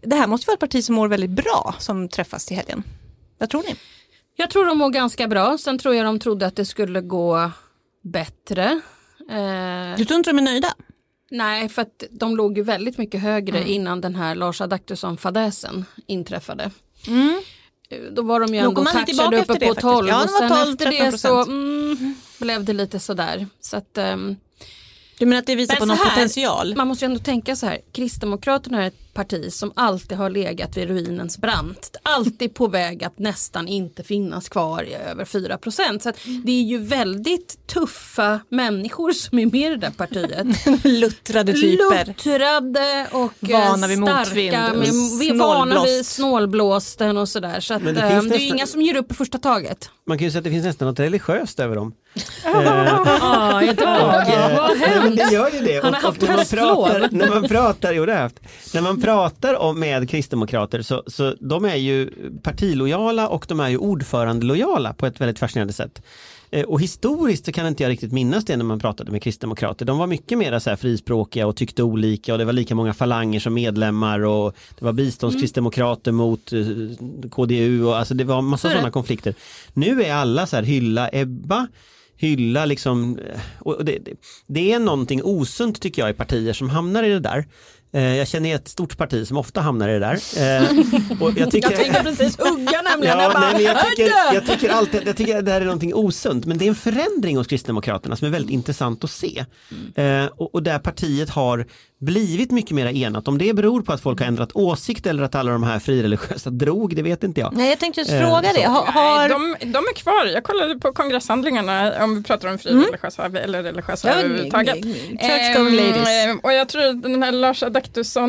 [0.00, 2.82] Det här måste vara ett parti som mår väldigt bra som träffas till helgen.
[3.38, 3.74] Vad tror ni?
[4.36, 5.58] Jag tror de mår ganska bra.
[5.58, 7.50] Sen tror jag de trodde att det skulle gå
[8.04, 8.80] bättre.
[9.30, 10.74] Eh, Du tror inte de är nöjda?
[11.30, 13.70] Nej, för att de låg ju väldigt mycket högre Mm.
[13.70, 16.70] innan den här Lars Adaktusson-fadäsen inträffade.
[17.90, 19.80] Eh, Då var de ju Då ändå touchade uppe på faktiskt.
[19.80, 21.48] 12 Ja, och sen 12, efter det så 13%.
[21.48, 23.46] mm, blev det lite sådär.
[23.60, 24.36] Så att, ehm,
[25.18, 26.74] Du menar att det visar på någon här, potential?
[26.76, 30.76] Man måste ju ändå tänka så här, Kristdemokraterna är ett parti som alltid har legat
[30.76, 31.96] vid ruinens brant.
[32.02, 36.02] Alltid på väg att nästan inte finnas kvar i över 4 procent.
[36.02, 36.12] Så
[36.44, 40.46] det är ju väldigt tuffa människor som är med i det där partiet.
[40.84, 42.06] Luttrade typer.
[42.06, 46.14] Luttrade och eh, Vana vid starka, motvind vi är vana vid snålblåst.
[46.14, 47.60] snålblåsten och sådär.
[47.60, 49.38] Så att, Men det det, finns det är ju inga som ger upp i första
[49.38, 49.90] taget.
[50.06, 51.92] Man kan ju säga att det finns nästan något religiöst över dem.
[52.44, 54.00] Ja, idag.
[54.56, 55.84] Vad Nej, men det gör ju det.
[55.84, 58.40] Han har haft när man pratar, när man pratar, jo det har haft.
[58.74, 59.07] När man pratar
[59.58, 62.10] om, med kristdemokrater så, så de är ju
[62.42, 66.02] partilojala och de är ju ordförandelojala på ett väldigt fascinerande sätt.
[66.50, 69.84] Eh, Och historiskt så kan inte jag riktigt minnas det när man pratade med kristdemokrater.
[69.86, 72.94] De var mycket mer så här frispråkiga och tyckte olika och det var lika många
[72.94, 76.60] falanger som medlemmar och det var biståndskristdemokrater mot eh,
[77.30, 79.34] KDU och alltså det var massa sådana konflikter.
[79.72, 81.66] Nu är alla så här hylla Ebba,
[82.16, 84.12] hylla liksom, eh, och det, det,
[84.46, 87.44] det är någonting osunt tycker jag i partier som hamnar i det där.
[87.92, 90.14] Eh, Jag känner ett stort parti som ofta hamnar i det där.
[90.14, 90.70] Eh,
[91.20, 93.18] Och jag, tycker, Jag tänkte precis hugga nämligen.
[93.18, 95.60] Ja, jag bara, nej, men jag, tycker, jag, tycker alltid, jag tycker att det här
[95.60, 99.10] är någonting osunt men det är en förändring hos Kristdemokraterna som är väldigt intressant att
[99.10, 99.44] se.
[99.94, 101.66] Eh, och, och där partiet har
[102.00, 103.28] blivit mycket mer enat.
[103.28, 106.50] Om det beror på att folk har ändrat åsikt eller att alla de här frireligiösa
[106.50, 107.52] drog, det vet inte jag.
[107.56, 108.60] Nej, jag tänkte just Eh, fråga så.
[108.60, 108.66] det.
[108.66, 109.18] Har, har...
[109.18, 110.26] Nej, de, de är kvar.
[110.34, 114.76] Jag kollade på kongresshandlingarna om vi pratar om frireligiösa eller religiösa Ja, överhuvudtaget.
[114.76, 116.08] Church-going Ehm, ladies.
[116.08, 117.62] eh, och jag tror att den här Lars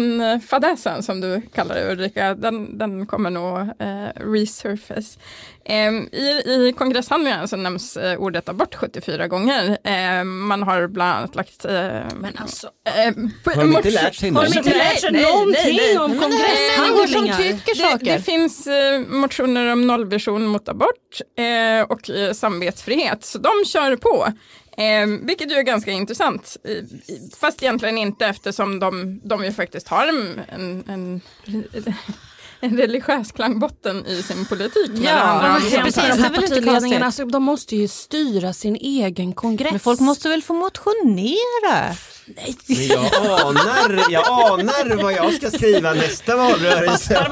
[0.10, 5.20] Adaktusson-fadäsen som du kallar det Ulrika, den, den kommer nog eh, resurface.
[5.66, 6.28] Ehm, i,
[6.68, 9.78] I kongresshandlingarna så nämns eh, ordet abort 74 gånger.
[9.84, 11.72] Ehm, man har bland annat lagt eh,
[12.20, 15.24] Men alltså, eh, på- Har de inte lärt sig har de inte lärt sig Nej,
[15.34, 16.00] någonting nej, nej.
[16.00, 17.62] om det som kongresshandlingar?
[17.66, 18.06] Det, saker.
[18.06, 23.96] det finns eh, motioner om nollvision mot abort eh, och eh, samvetsfrihet, så de kör
[23.96, 24.28] på.
[24.80, 26.58] Eh, vilket ju är ganska intressant,
[27.40, 31.22] fast egentligen inte eftersom de, de ju faktiskt har en, en, en,
[32.60, 34.92] en religiös klangbotten i sin politik.
[35.04, 35.78] Ja, men precis.
[35.78, 36.16] precis.
[36.18, 39.72] de här partiledningarna, alltså, de måste ju styra sin egen kongress.
[39.72, 41.96] Men folk måste väl få motionera?
[42.26, 47.28] Men jag anar, jag anar vad jag ska skriva nästa valrörelse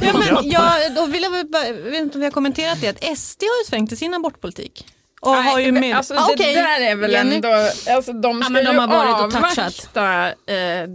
[0.00, 1.32] Ja, men jag, då vill jag
[1.66, 4.14] jag vet inte om vi har kommenterat det, att SD har ju svängt i sin
[4.14, 4.86] abortpolitik.
[5.24, 5.96] Och Nej, har ju men med...
[5.96, 7.34] alltså, Ah, det där är väl Jenny?
[7.34, 7.48] ändå,
[7.90, 9.88] alltså de ska men de ju har varit och touchat.
[9.96, 10.88] avvakta eh,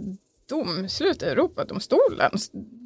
[0.48, 2.30] domslut i Europadomstolen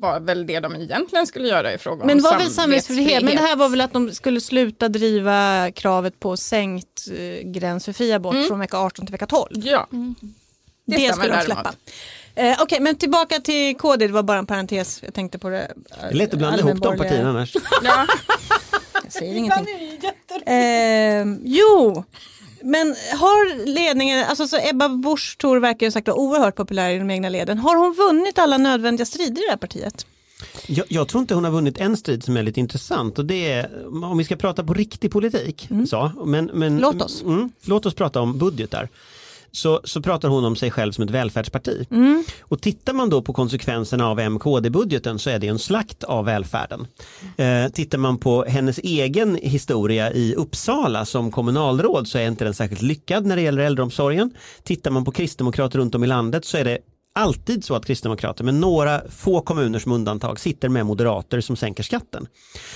[0.00, 3.36] var väl det de egentligen skulle göra i fråga Men om var väl samvetsfrihet, men
[3.36, 7.92] det här var väl att de skulle sluta driva kravet på sänkt eh, gräns för
[7.92, 9.46] fri abort från vecka 18 till vecka 12.
[9.54, 9.88] Ja,
[10.86, 11.74] Det, stämmer skulle de släppa.
[12.34, 15.00] Eh, Okej, men tillbaka till KD, det var bara en parentes.
[15.04, 15.72] Jag tänkte på det.
[16.00, 17.52] Det är lätt att blanda ihop de partierna annars.
[19.04, 19.10] ja.
[19.12, 19.66] Jag säger ingenting.
[20.46, 22.04] Eh, jo,
[22.62, 26.98] men har ledningen, alltså så Ebba Busch Thor verkar ju sagt vara oerhört populär i
[26.98, 27.58] de egna leden.
[27.58, 30.06] Har hon vunnit alla nödvändiga strider i det här partiet?
[30.66, 33.52] Jag, jag tror inte hon har vunnit en strid som är lite intressant och det
[33.52, 35.68] är om vi ska prata på riktig politik.
[35.88, 36.78] Så, men, men, Mm.
[36.78, 37.22] Låt oss.
[37.22, 38.88] Mm, låt oss prata om budgetar.
[39.54, 41.86] Så, så pratar hon om sig själv som ett välfärdsparti.
[41.90, 42.24] Mm.
[42.42, 46.86] Och tittar man då på konsekvenserna av MKD-budgeten så är det en slakt av välfärden.
[47.36, 52.54] Eh, tittar man på hennes egen historia i Uppsala som kommunalråd så är inte den
[52.54, 54.30] särskilt lyckad när det gäller äldreomsorgen.
[54.62, 56.78] Tittar man på kristdemokrater runt om i landet så är det
[57.14, 61.82] alltid så att kristdemokrater med några få kommuner som undantag sitter med moderater som sänker
[61.82, 62.26] skatten.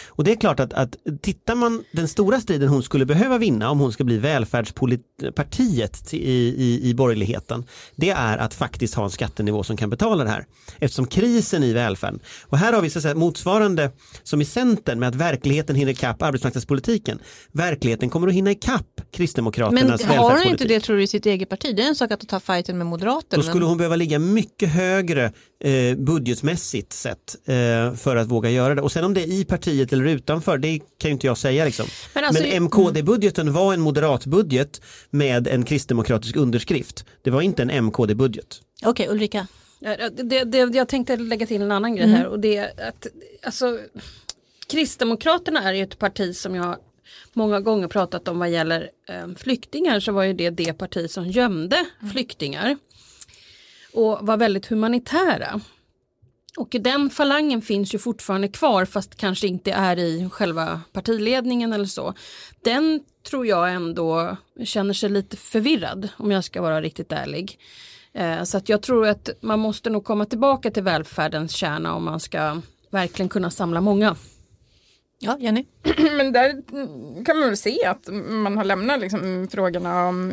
[0.09, 3.71] Och det är klart att, att tittar man den stora striden hon skulle behöva vinna
[3.71, 7.65] om hon ska bli välfärdspartiet i, i, i borgerligheten
[7.97, 10.47] det är att faktiskt ha en skattenivå som kan betala det här.
[10.79, 13.91] Eftersom krisen i välfärden och här har vi så att säga, motsvarande
[14.23, 17.19] som i Centern med att verkligheten hinner ikapp arbetsmarknadspolitiken.
[17.53, 20.61] Verkligheten kommer att hinna ikapp Men Kristdemokraternas har hon välfärdspolitik.
[20.61, 21.77] inte det tror du i sitt eget parti?
[21.77, 23.37] Det är en sak att ta fighten med moderater.
[23.37, 23.69] Då skulle men...
[23.69, 25.33] hon behöva ligga mycket högre
[25.65, 28.83] eh, budgetmässigt sett eh, för att våga göra det.
[28.83, 31.65] Och sen om det är i partiet eller utanför, det kan ju inte jag säga.
[31.65, 31.87] Liksom.
[32.15, 37.05] Men alltså- Men MKD-budgeten var en moderatbudget med en kristdemokratisk underskrift.
[37.23, 38.61] Det var inte en MKD-budget.
[38.85, 39.47] Okej, Ulrika.
[39.81, 43.07] Ja, Det, det, jag tänkte lägga till en annan grej här och det är att
[43.43, 43.79] alltså,
[44.71, 46.77] Kristdemokraterna är ju ett parti som jag
[47.33, 51.29] många gånger pratat om vad gäller eh, flyktingar så var ju det det parti som
[51.29, 52.77] gömde flyktingar
[53.93, 55.61] och var väldigt humanitära.
[56.57, 61.85] Och den falangen finns ju fortfarande kvar fast kanske inte är i själva partiledningen eller
[61.85, 62.15] så.
[62.65, 67.59] Den tror jag ändå känner sig lite förvirrad om jag ska vara riktigt ärlig.
[68.13, 72.05] Eh, Så att jag tror att man måste nog komma tillbaka till välfärdens kärna om
[72.05, 74.17] man ska verkligen kunna samla många.
[75.19, 75.65] Ja, Jenny.
[76.17, 76.63] Men där
[77.25, 80.33] kan man väl se att man har lämnat liksom frågorna om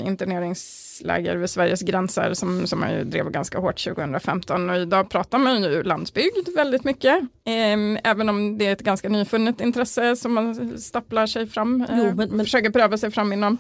[1.01, 5.37] interneringsläger vid Sveriges gränser som, som man ju drev ganska hårt 2015 och idag pratar
[5.37, 7.19] man ju landsbygd väldigt mycket.
[7.45, 11.87] Ehm, även om det är ett ganska nyfunnet intresse som man stapplar sig fram, eh,
[11.97, 13.57] Jo, men- men- försöker pröva sig fram inom.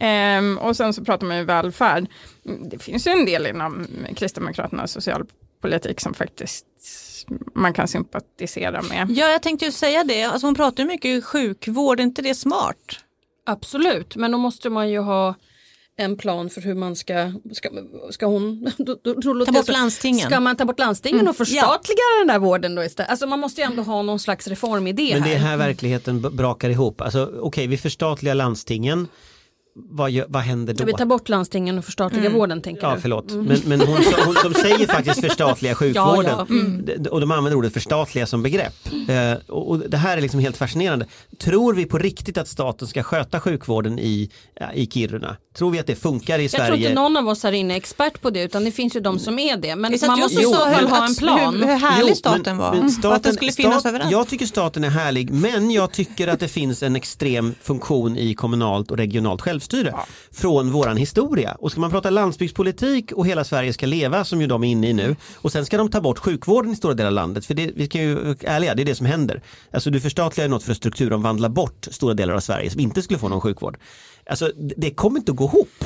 [0.00, 2.06] Ehm, och sen så pratar man ju välfärd.
[2.70, 6.66] Det finns ju en del inom Kristdemokraternas socialpolitik som faktiskt
[7.54, 9.06] man kan sympatisera med.
[9.10, 10.22] Ja, jag tänkte ju säga det.
[10.24, 13.00] Alltså, hon pratar ju mycket sjukvård, är inte det smart?
[13.46, 15.34] Absolut, men då måste man ju ha
[15.98, 17.68] en plan för hur man ska, ska,
[18.10, 20.30] ska hon, då, då, då, Ta bort landstingen.
[20.30, 23.10] Ska man ta bort landstingen Mm, och förstatliga den där vården då istället?
[23.10, 25.48] Alltså man måste ju ändå ha någon slags reformidé Men det är här.
[25.48, 27.00] här verkligheten brakar ihop.
[27.00, 29.08] Alltså, Okej, vi förstatligar landstingen.
[29.78, 30.84] Vad, vad händer då?
[30.84, 33.00] Vi ta bort landstingen och förstatliga vården tänker Ja, du?
[33.00, 33.32] förlåt.
[33.32, 36.24] Men, men hon, hon, de säger faktiskt förstatliga sjukvården.
[36.38, 36.54] Ja, ja.
[36.54, 37.06] Mm.
[37.10, 38.74] Och de använder ordet förstatliga som begrepp.
[39.08, 41.06] Eh, och, och det här är liksom helt fascinerande.
[41.38, 45.36] Tror vi på riktigt att staten ska sköta sjukvården i, ja, i Kiruna?
[45.58, 46.88] Tror vi att det funkar i Jag tror Sverige?
[46.90, 49.18] inte någon av oss här inne är expert på det utan det finns ju de
[49.18, 49.76] som är det.
[49.76, 51.54] Men man måste så höll ha att- en plan.
[51.54, 52.74] Hur, hur härlig Jo, staten men- var.
[52.74, 54.12] men och att den skulle finnas stat- överallt.
[54.12, 58.34] Jag tycker staten är härlig men jag tycker att det finns en extrem funktion i
[58.34, 59.65] kommunalt och regionalt självstyre.
[59.66, 59.94] Självstyre
[60.30, 61.56] från våran historia.
[61.60, 64.88] Och ska man prata landsbygdspolitik och hela Sverige ska leva som ju de är inne
[64.88, 67.54] i nu och sen ska de ta bort sjukvården i stora delar av landet för
[67.54, 69.42] det, vi kan ju vara ärliga, det är det som händer.
[69.72, 73.18] Alltså du förstatligar något för att strukturomvandla bort stora delar av Sverige som inte skulle
[73.18, 73.78] få någon sjukvård.
[74.30, 75.84] Alltså det- det kommer inte att gå ihop.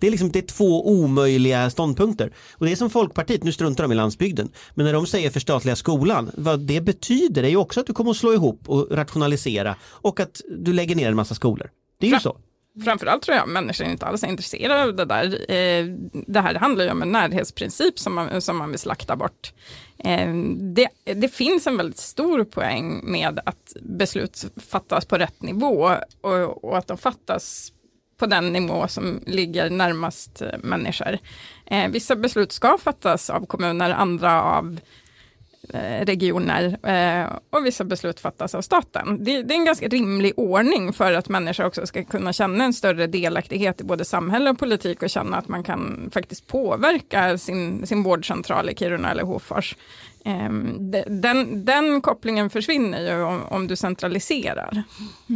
[0.00, 2.32] Det är, liksom, det är två omöjliga ståndpunkter.
[2.52, 5.76] Och det är som Folkpartiet, nu struntar de i landsbygden, men när de säger förstatliga
[5.76, 9.76] skolan, vad det betyder är ju också att du kommer att slå ihop och rationalisera
[9.82, 11.70] och att du lägger ner en massa skolor.
[12.00, 12.36] Det är ju så.
[12.76, 12.84] Mm.
[12.84, 15.50] Framförallt tror jag människor inte alls är intresserade av det där.
[15.52, 19.52] Eh, det här handlar ju om en närhetsprincip som man, som man vill slakta bort.
[19.98, 25.90] Eh, det, det finns en väldigt stor poäng med att beslut fattas på rätt nivå
[26.20, 27.72] och, och att de fattas
[28.18, 31.18] på den nivå som ligger närmast människor.
[31.66, 34.80] Eh, Vissa beslut ska fattas av kommuner, andra av eh,
[36.04, 39.24] regioner eh, och vissa beslut fattas av staten.
[39.24, 42.72] Det, det är en ganska rimlig ordning för att människor också ska kunna känna en
[42.72, 47.86] större delaktighet i både samhälle och politik och känna att man kan faktiskt påverka sin,
[47.86, 49.76] sin vårdcentral i Kiruna eller Hofors.
[50.24, 54.82] Eh, de- den, den kopplingen försvinner ju om, om du centraliserar.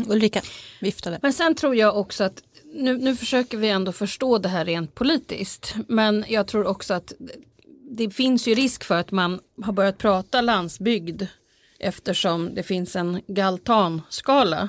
[0.08, 0.40] Ulrika
[0.80, 1.18] viftade.
[1.22, 2.42] Men sen tror jag också att
[2.74, 5.74] nu, nu försöker vi ändå förstå det här rent politiskt.
[5.88, 7.12] Men jag tror också att
[7.96, 11.22] det finns ju risk för att man har börjat prata landsbygd
[11.78, 14.68] eftersom det finns en galtanskala.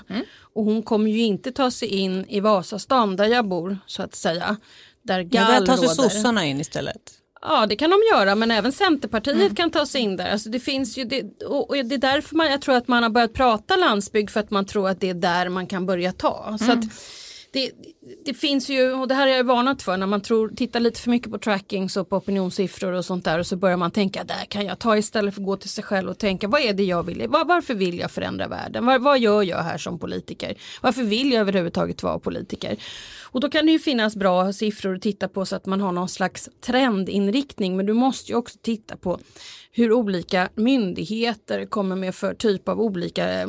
[0.54, 4.16] Och hon kommer ju inte ta sig in i Vasastan där jag bor så att
[4.16, 4.58] säga.
[5.04, 6.10] Där Ja, gall där tar sig råder.
[6.10, 7.12] sossarna in istället.
[7.42, 10.32] Ja det kan de göra men även Centerpartiet kan ta sig in där.
[10.32, 13.04] Alltså det finns ju det, och och det är därför man, jag tror att man
[13.04, 16.12] har börjat prata landsbygd för att man tror att det är där man kan börja
[16.12, 16.58] ta.
[16.60, 16.84] Så att
[17.56, 17.72] det,
[18.26, 21.00] det finns ju, och det här är jag varnat för, när man tror, tittar lite
[21.00, 24.24] för mycket på trackings och på opinionssiffror och sånt där och så börjar man tänka
[24.24, 26.74] där kan jag ta istället för att gå till sig själv och tänka vad är
[26.74, 30.00] det jag vill, var, varför vill jag förändra världen, var, vad gör jag här som
[30.00, 32.78] politiker, varför vill jag överhuvudtaget vara politiker.
[33.24, 35.92] Och då kan det ju finnas bra siffror att titta på så att man har
[35.92, 39.20] någon slags trendinriktning men du måste ju också titta på
[39.72, 43.48] hur olika myndigheter kommer med för typ av olika eh,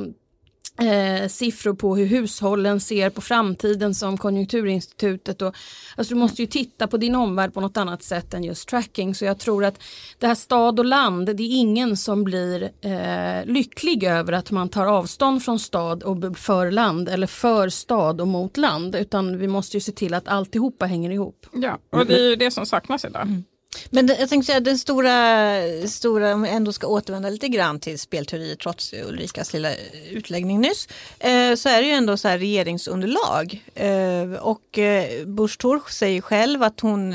[0.79, 5.43] eh, siffror på hur hushållen ser på framtiden som Konjunkturinstitutet.
[5.43, 5.55] Och,
[5.97, 9.15] alltså du måste ju titta på din omvärld på något annat sätt än just tracking.
[9.15, 9.83] Så jag tror att
[10.19, 14.69] det här stad och land, det är ingen som blir eh, lycklig över att man
[14.69, 18.95] tar avstånd från stad och för land eller för stad och mot land.
[18.95, 21.47] Utan vi måste ju se till att alltihopa hänger ihop.
[21.53, 23.43] Ja, och det är ju det som saknas idag.
[23.91, 27.99] Men jag tänkte säga den stora, stora, om vi ändå ska återvända lite grann till
[27.99, 29.71] spelteori trots Ulrikas lilla
[30.11, 33.65] utläggning nyss, eh, så är det ju ändå så här regeringsunderlag.
[33.75, 37.15] Eh, och eh, Busch säger själv att hon,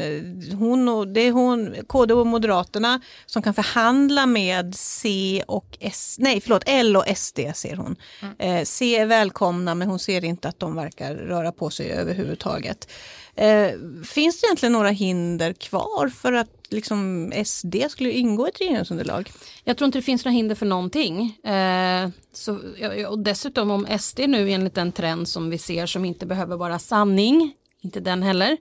[0.60, 6.15] hon och, det är hon, KD och Moderaterna som kan förhandla med C och S,
[6.19, 7.95] nej förlåt L och SD ser hon.
[8.39, 12.88] Eh, C är välkomna men hon ser inte att de verkar röra på sig överhuvudtaget.
[13.36, 13.72] Eh,
[14.06, 19.32] finns det egentligen några hinder kvar för att liksom SD skulle ingå i ett regeringsunderlag?
[19.63, 21.38] Jag tror inte det finns några hinder för någonting.
[21.44, 22.60] Eh, så,
[23.08, 26.80] och dessutom om SD nu enligt den trend som vi ser som inte behöver vara
[26.80, 28.58] sanning, inte den heller,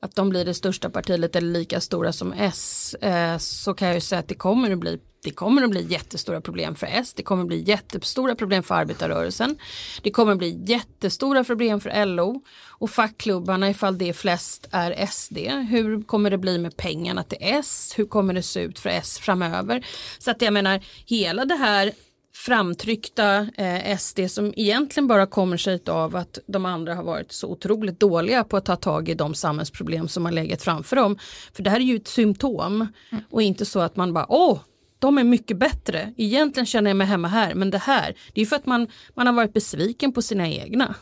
[0.00, 3.94] att de blir det största partiet eller lika stora som S, eh, så kan jag
[3.94, 7.14] ju säga att det kommer att bli det kommer att bli jättestora problem för S,
[7.14, 9.58] det kommer att bli jättestora problem för arbetarrörelsen.
[10.02, 15.38] Det kommer att bli jättestora problem för LO och fackklubbarna ifall det flest är SD.
[15.70, 17.94] Hur kommer det bli med pengarna till S?
[17.96, 19.86] Hur kommer det se ut för S framöver?
[20.18, 21.92] Så att jag menar, hela det här
[22.32, 27.48] framtryckta eh, SD som egentligen bara kommer sig av att de andra har varit så
[27.48, 31.18] otroligt dåliga på att ta tag i de samhällsproblem som har legat framför dem.
[31.52, 32.86] För det här är ju ett symptom
[33.30, 34.58] och inte så att man bara åh
[34.98, 36.14] de är mycket bättre.
[36.16, 38.86] Egentligen känner jag mig hemma här men det här det är ju för att man,
[39.14, 40.94] man har varit besviken på sina egna.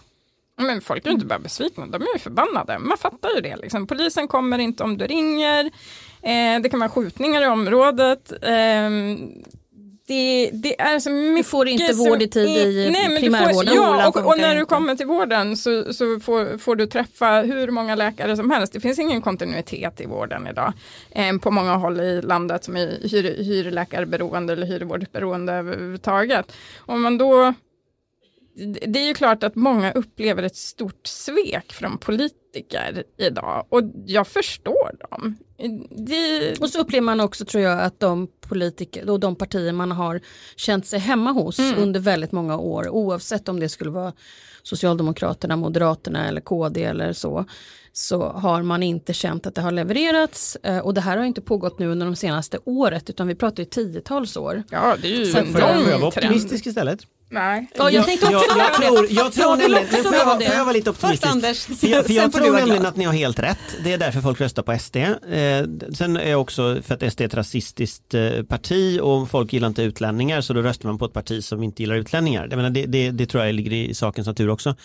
[0.60, 2.78] Men folk är ju inte bara besvikna, de är ju förbannade.
[2.78, 3.56] Man fattar ju det.
[3.56, 3.86] Liksom.
[3.86, 5.64] Polisen kommer inte om du ringer.
[6.22, 8.32] Eh, det kan vara skjutningar i området.
[8.42, 8.90] Eh,
[10.08, 13.76] det, det är så mycket får inte vård i tid i Nej, du primärvården.
[13.76, 16.86] Får, ja, och, och funkar när du kommer till vården så, så får, får du
[16.86, 18.72] träffa hur många läkare som helst.
[18.72, 20.72] Det finns ingen kontinuitet i vården idag.
[21.10, 26.52] Eh, på många håll i landet som är hyr, hyrläkarberoende eller hyrvårdsberoende överhuvudtaget.
[26.78, 27.54] Om man då
[28.86, 34.26] det är ju klart att många upplever ett stort svek från politiker idag och jag
[34.26, 35.36] förstår dem.
[35.90, 39.92] Det, Och så upplever man också tror jag att de politiker och de partier man
[39.92, 40.20] har
[40.56, 41.78] känt sig hemma hos Mm.
[41.82, 44.12] under väldigt många år oavsett om det skulle vara
[44.62, 47.44] Socialdemokraterna, Moderaterna eller KD eller så
[47.92, 51.40] så har man inte känt att det har levererats eh, och det här har inte
[51.40, 54.62] pågått nu under de senaste året utan vi pratar ju tiotals år.
[54.70, 56.04] ja, det är ju Så en lång trend.
[56.04, 57.00] optimistisk istället?
[57.30, 57.70] Nej.
[57.74, 58.86] Ja, jag tänkte också jag, jag det.
[58.86, 60.54] tror, jag tror Jag nämligen, också får jag, vara får det.
[60.54, 61.32] jag vara lite Först optimistisk?
[61.32, 63.58] Anders, För jag, för jag tror nämligen att ni har helt rätt.
[63.84, 64.96] Det är därför folk röstar på SD.
[64.96, 69.52] Eh, sen är jag också för att SD är ett rasistiskt eh, parti och folk
[69.52, 72.46] gillar inte utlänningar så då röstar man på ett parti som inte gillar utlänningar.
[72.50, 74.76] Jag menar, det, det, det tror jag ligger i sakens natur också.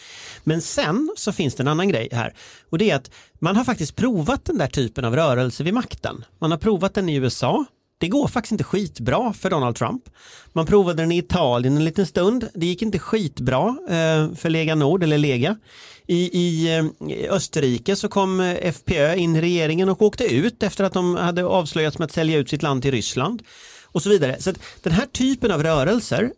[0.44, 2.34] Men sen så finns det en annan grej här
[2.70, 6.26] och det är att man har faktiskt provat den där typen av rörelse vid makten.
[6.40, 7.66] Man har provat den i USA.
[7.98, 10.04] Det går faktiskt inte skitbra för Donald Trump.
[10.54, 12.50] Man provade den i Italien en liten stund.
[12.54, 15.58] Det gick inte skitbra eh, för Lega Nord eller Lega.
[16.08, 16.86] I, i eh,
[17.34, 21.46] Österrike så kom eh, FPÖ in i regeringen och åkte ut efter att de hade
[21.46, 23.44] avslöjats med att sälja ut sitt land till Ryssland.
[23.86, 24.36] Och så vidare.
[24.40, 26.32] Så att den här typen av rörelser,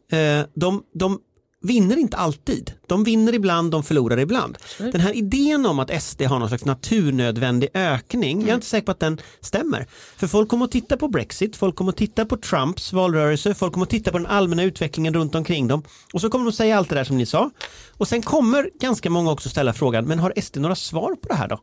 [0.56, 1.20] de, de
[1.66, 2.72] vinner inte alltid.
[2.88, 4.58] De vinner ibland, de förlorar ibland.
[4.78, 8.86] Den här idén om att SD har någon slags naturnödvändig ökning, jag är inte säker
[8.86, 9.88] på att den stämmer.
[10.18, 13.74] För folk kommer att titta på Brexit, folk kommer att titta på Trumps valrörelse, folk
[13.74, 15.84] kommer att titta på den allmänna utvecklingen runt omkring dem.
[16.14, 17.52] Och så kommer de säga allt det där som ni sa.
[17.98, 21.36] Och sen kommer ganska många också ställa frågan, men har SD några svar på det
[21.36, 21.60] här då?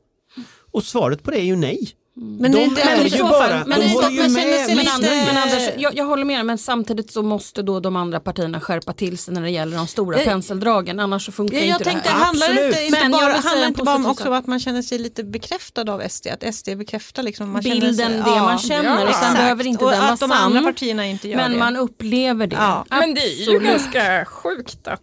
[0.72, 1.92] Och svaret på det är ju nej.
[2.14, 4.22] Men De det är inte är men ju så bara- fall- de håller fall- ju
[4.22, 7.80] man med- Men, lite- men Anders, jag, jag håller med men samtidigt så måste då
[7.80, 11.32] de andra partierna skärpa till sig när det gäller de stora Jag- penseldragen annars så
[11.32, 12.24] funkar Ja, inte jag det tänkte, här.
[12.24, 12.68] handlar det Absolut.
[12.74, 15.24] inte, inte Men jag bara, handlar inte bara om också att man känner sig lite
[15.24, 16.26] bekräftad av SD?
[16.28, 19.36] Att SD bekräftar liksom, man Bilden, sig, det man känner, Ja, sen exakt.
[19.36, 21.58] behöver inte och den vara att de andra partierna inte gör Men det.
[21.58, 22.56] man upplever det.
[22.56, 22.84] Ja.
[22.88, 25.00] Men det är ju ganska sjukt att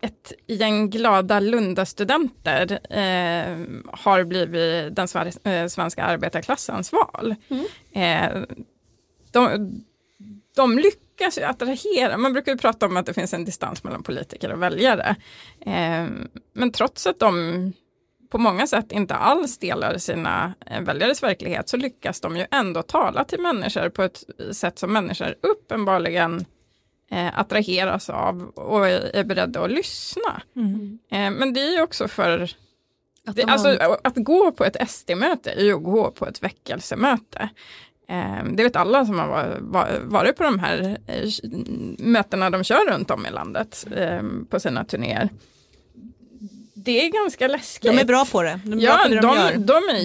[0.00, 3.58] ett gäng glada Lundastudenter eh,
[3.92, 5.08] har blivit den
[5.44, 7.34] eh, svenska arbetarklassens val.
[7.92, 8.42] Eh,
[9.30, 9.70] de,
[10.56, 14.02] de lyckas ju attrahera, man brukar ju prata om att det finns en distans mellan
[14.02, 15.16] politiker och väljare.
[15.60, 16.06] Eh,
[16.52, 17.72] men trots att de
[18.30, 22.82] på många sätt inte alls delar sina eh, väljares verklighet så lyckas de ju ändå
[22.82, 26.44] tala till människor på ett sätt som människor uppenbarligen
[27.10, 30.42] eh, attraheras av och är, beredda att lyssna.
[31.10, 32.40] Eh, men det är ju också för,
[33.26, 36.26] Att det, de alltså, har- att gå på ett SD-möte är ju att gå på
[36.26, 37.48] ett väckelsemöte.
[38.08, 41.28] Eh, det vet alla som har va- va- varit på de här eh,
[41.98, 45.28] mötena de kör runt om i landet eh, på sina turnéer.
[46.74, 47.92] Det är ganska läskigt.
[47.92, 48.60] De är bra på det.
[48.64, 49.98] De är Ja, de, de, de är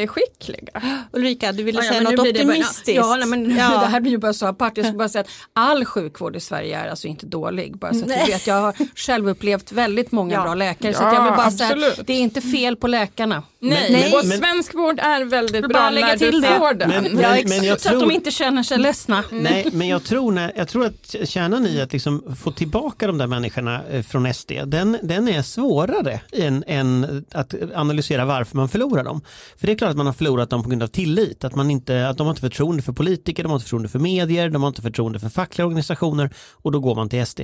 [0.00, 0.82] jätteskickliga.
[1.12, 2.88] Ulrika, du ville Ja, ja, säga nu något optimistiskt.
[2.96, 3.68] Ja, nej, men Ja.
[3.80, 4.76] det här blir ju bara så apart.
[4.76, 7.78] Jag ska bara säga att all sjukvård i Sverige är alltså inte dålig.
[7.78, 10.42] Bara så att du vet, jag har själv upplevt väldigt många Ja.
[10.42, 10.94] bra läkare.
[10.94, 11.98] så Ja, jag vill bara säga absolut.
[11.98, 13.42] att det är inte fel på läkarna.
[13.60, 16.58] Nej, Men- och men- svensk vård är väldigt bra bara lägga när till du det.
[16.58, 16.88] får den.
[16.88, 17.48] Men, Ja, men, exakt.
[17.48, 18.08] men jag så att tror...
[18.08, 19.24] de inte känner sig ledsna.
[19.30, 23.18] Nej, men jag tror, när, jag tror att kärnan i att liksom få tillbaka de
[23.18, 28.68] där människorna eh, från SD, den, den är svårare än, än att analysera varför man
[28.68, 29.20] förlorar dem.
[29.56, 31.70] För det är klart att man har förlorat dem på grund av tillit, att, man
[31.70, 34.62] inte, att de har inte förtroende för politiker, de har inte förtroende för medier, de
[34.62, 37.40] har inte förtroende för fackliga organisationer och då går man till SD.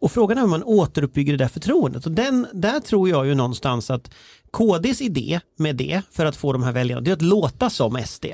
[0.00, 2.06] Och frågan är hur man återuppbygger det där förtroendet.
[2.06, 4.10] Och den, där tror jag ju någonstans att
[4.50, 8.02] KDs idé med det, för att få de här väljarna, det är att låta som
[8.06, 8.24] SD.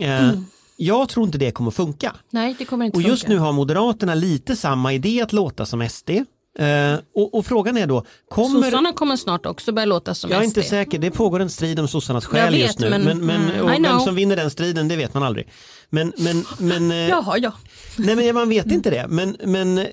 [0.00, 0.32] Eh,
[0.76, 2.16] jag tror inte det kommer funka.
[2.30, 3.10] Nej, det kommer inte Och funka.
[3.10, 6.10] just nu har Moderaterna lite samma idé att låta som SD.
[6.58, 8.62] Eh, och, och frågan är då, kommer...
[8.62, 10.58] Sossarna kommer snart också börja låta som Jag är SD.
[10.58, 12.90] inte säker, det pågår en strid om sossarnas själ vet, just nu.
[12.90, 15.48] men- Men, men, mm, och vem som vinner den striden, det vet man aldrig.
[15.90, 17.52] Men, men, men, eh, Jaha, ja.
[17.96, 19.06] nej, men man vet inte det.
[19.08, 19.84] Men, men eh,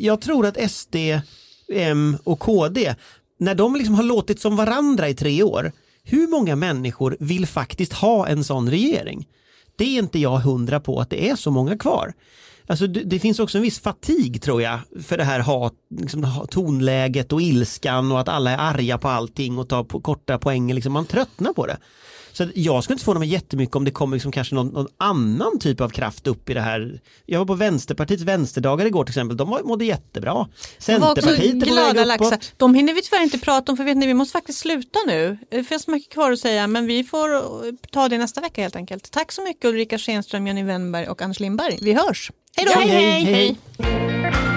[0.00, 0.96] jag tror att SD,
[1.72, 2.94] M och KD,
[3.38, 5.72] när de liksom har låtit som varandra i tre år,
[6.02, 9.28] hur många människor vill faktiskt ha en sån regering?
[9.76, 12.12] Det är inte jag hundra på att det är så många kvar.
[12.66, 16.46] Alltså det, det finns också en viss fatig tror jag för det här hat, liksom,
[16.50, 20.74] tonläget och ilskan och att alla är arga på allting och tar på korta poänger.
[20.74, 21.76] Liksom, man tröttnar på det.
[22.36, 25.58] Så jag skulle inte förvåna mig jättemycket om det kommer liksom kanske någon, någon annan
[25.58, 27.00] typ av kraft upp i det här.
[27.26, 30.34] Jag var på Vänsterpartiets vänsterdagar igår till exempel, de var- mådde jättebra.
[30.34, 32.38] var Centerpartiet är på glada laxar.
[32.56, 35.38] De hinner vi tyvärr inte prata om för vet ni, vi måste faktiskt sluta nu.
[35.50, 37.40] Det finns mycket kvar att säga men vi får eh,
[37.92, 39.10] ta det nästa vecka helt enkelt.
[39.10, 41.78] Tack så mycket Ulrika Schenström, Jenny Wennberg och Anders Lindberg.
[41.82, 42.30] Vi hörs.
[42.56, 42.80] Hej då!
[42.80, 44.55] hej, hej.